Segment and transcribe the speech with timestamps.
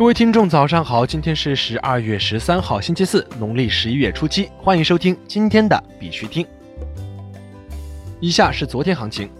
[0.00, 1.04] 各位听众，早上好！
[1.04, 4.48] 今天是十二月十三号，星期四，农历十一月初七。
[4.56, 6.46] 欢迎收听今天的必须听。
[8.18, 9.30] 以下是昨天行情。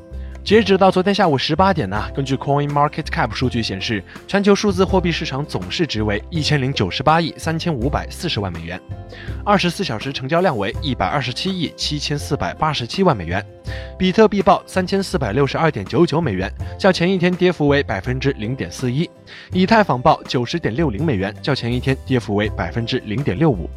[0.42, 8.80] 截止到昨天下午十八点呢，根据 Coin Market Cap 数据显示，全球数字货币市场总市值为一千零九十八亿三千五百四十万美元，
[9.44, 13.44] 二十四小时成交量为一百二十七亿七千四百八十七万美元。
[13.96, 19.08] 比特币报三千四百六十二点九九美元，较前一天跌幅为百分之零点四一；
[19.52, 23.68] 以太坊报九十点六零美元，较前一天跌幅为百分之零点六五。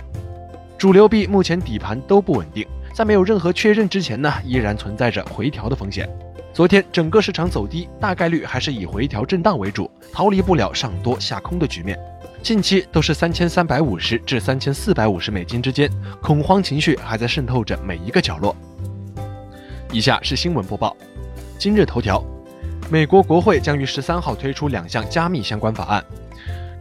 [0.78, 6.10] 主流币目前底盘都不稳定，在没有任何确认之前呢，依然存在着回调的风险。
[6.54, 11.98] 昨天整个市场走低，大概率还是以回调震荡为主，逃离不了上多下空的局面。
[12.44, 15.90] 近期都是三千三百五十至三千四百五十美金之间，
[16.22, 18.56] 恐慌情绪还在渗透着每一个角落。
[19.92, 20.96] 以下是新闻播报。
[21.58, 22.24] 今日头条：
[22.88, 26.06] 美国国会将于十三号推出两项加密相关法案。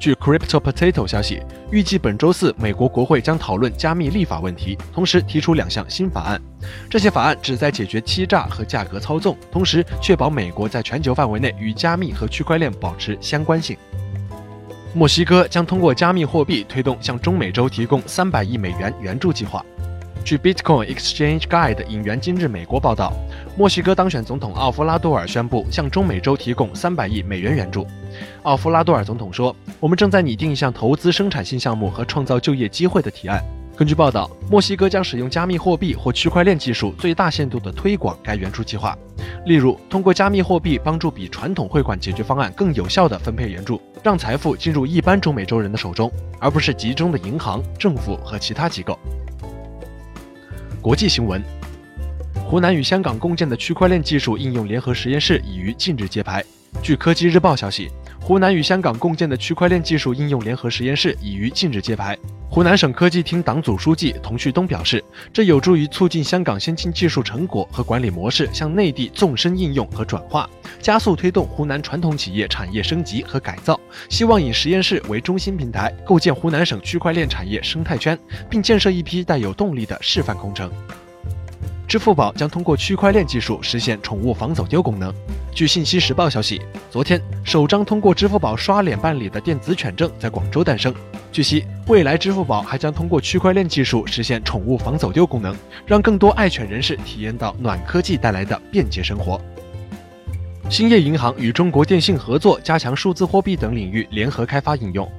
[0.02, 1.40] 据 Crypto Potato 消息，
[1.70, 6.42] 预计本周四美国国会将讨论加密立法问题，同时提出两项新法案。
[6.90, 13.76] 这些法案旨在解决欺诈和价格操纵，同时确保美国在全球范围内与加密和区块链保持相关性。
[14.92, 19.64] 墨西哥将通过加密货币推动向中美洲提供三百亿美元援助计划。
[20.22, 23.12] 据 Bitcoin Exchange Guide 引援今日美国报道，
[23.56, 27.86] 墨西哥当选总统奥夫拉多尔宣布向中美洲提供三百亿美元援助。
[28.44, 33.42] 奥夫拉多尔总统说：“我们正在拟定一项投资生产性项目和创造就业机会的提案。”
[33.76, 38.96] 根据报道，墨西哥将使用加密货币或区块链技术，最大限度地推广该援助计划。
[39.46, 48.96] 例如，通过加密货币帮助比传统汇款解决方案更有效地分配援助，让财富进入一般中美洲人的手中，而不是集中的银行、政府和其他机构。
[50.82, 51.40] 国际新闻：
[52.44, 56.44] 湖南与香港共建的区块链技术应用联合实验室已于近日揭牌。
[56.82, 57.88] 据科技日报消息，
[58.20, 62.18] 湖南与香港共建的区块链技术应用联合实验室已于近日揭牌。
[62.54, 65.02] 湖南省科技厅党组书记童旭东表示，
[65.32, 70.46] 这有助于促进香港先进技术成果和管理模式向内地纵深应用和转化，
[70.78, 73.80] 加速推动湖南传统企业产业升级和改造。
[74.10, 78.18] 希望以实验室为中心平台，构建湖南省区块链产业生态圈，
[78.50, 80.70] 并建设一批带有动力的示范工程。
[81.88, 85.10] 支付宝将通过区块链技术实现宠物防走丢功能。
[85.54, 86.60] 据信息时报消息，
[86.90, 90.94] 昨天首张通过支付宝刷脸办理的电子犬证在广州诞生。
[91.32, 95.56] 据悉，未来支付宝还将通过区块链技术实现宠物防走丢功能，
[95.86, 99.40] 让更多爱犬人士体验到暖科技带来的便捷生活。
[100.68, 105.10] 兴业银行与中国电信合作，加强数字货币等领域联合开发应用。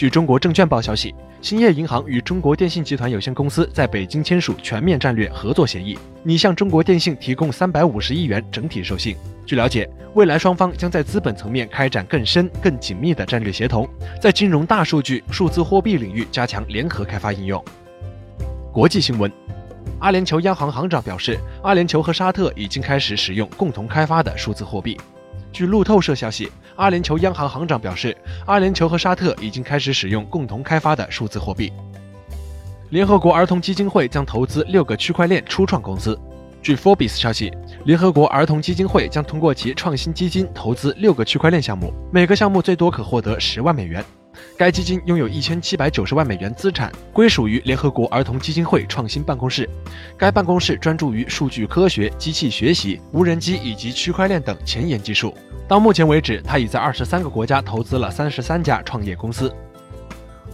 [0.00, 1.14] 据中国证券报消息。
[1.42, 9.14] 兴业银行与中国电信集团有限公司在北京签署全面战略合作协议，拟向中国电信提供三百五十亿元整体授信。
[9.44, 13.86] 据了解，未来双方将在资本层面开展更深、更紧密的战略协同，
[14.18, 17.62] 在金融、大数据、数字货币领域加强联合开发应用。
[18.72, 19.30] 国际新闻：
[19.98, 24.98] 阿联酋央行行长表示，阿联酋和沙特已经开始使用共同开发的数字货币。
[25.52, 28.16] 据路透社消息，阿联酋央行行长表示，
[28.46, 31.72] 阿联酋和沙特已经开始使用共同开发的数字货币。
[32.90, 36.18] 联合国儿童基金会将投资六个区块链初创公司。
[36.62, 37.52] 据 Forbes 消息，
[37.84, 44.04] 联合国儿童基金会将通过其创新基金投资六个区块链项目，每个项目最多可获得十万美元。
[44.56, 49.68] 该基金拥有一千七百九十万美元资产，归属于联合国儿童基金会创新办公室。
[50.16, 55.34] 该办公室专注于数据科学、机器学习、无人机以及区块链等前沿技术。
[55.66, 59.52] 到目前为止，他已在二十三个国家投资了三十三家创业公司。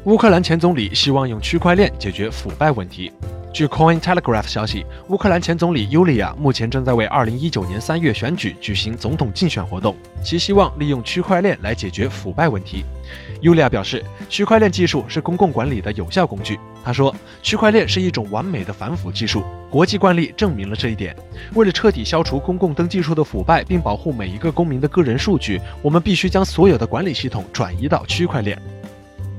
[0.04, 3.10] 乌克兰前总理希望用区块链解决腐败问题。
[3.52, 12.84] 据 Coin Telegraph 消息，乌克兰前总理尤利亚目前正在为2019年3月选举举行总统竞选活动，其希望利用区块链来解决腐败问题。
[13.40, 16.58] 尤利亚表示，区块链技术是公共管理的有效工具。
[16.84, 21.14] 他说，区块链是一种完美的反腐技术，国际惯例证明了这一点。
[21.54, 28.60] 为了彻底消除公共登记处的腐败，并保护每一个公民的个人数据，我们必须将所有的管理系统转移到区块链。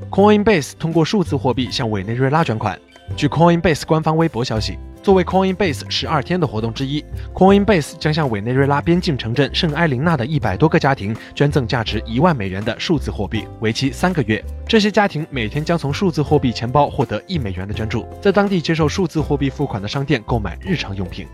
[0.10, 2.80] Coinbase 通过数字货币向委内瑞拉捐款。
[3.16, 4.77] 据 Coinbase 官方微博消息，
[5.07, 7.01] 作为 Coinbase 十二天的活动之一
[7.33, 14.44] ，Coinbase 将向委内瑞拉边境城镇圣埃琳娜的一百多个家庭捐赠价值一万美元的数字货币，为期三个月。
[14.68, 21.25] 这些家庭每天将从数字货币钱包获得一美元的捐助，在当地接受数字货币付款的商店购买日常用品。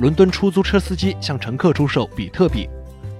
[0.00, 2.68] 伦敦出租车司机向乘客出售比特币。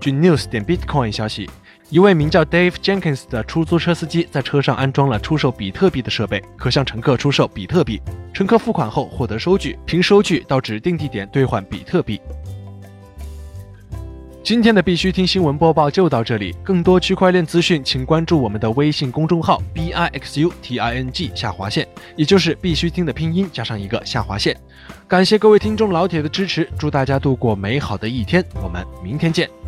[0.00, 1.48] 据 News 点 Bitcoin 消息。
[1.90, 8.00] 一位名叫 Dave Jenkins 的出租车司机在车上安装了出售比特币的设备，可向乘客出售比特币。
[8.32, 12.20] 乘客付款后获得收据，凭收据到指定地点兑换比特币。
[14.44, 21.86] 今天的必须听新闻播报就到这里，更多区块链资讯，请关注我们的微信公众号 b i x u t i n g 下划线，
[22.16, 24.56] 也就是必须听的拼音加上一个下划线。
[25.08, 29.59] 感谢各位听众老铁的支持，祝大家度过美好的一天，我们明天见。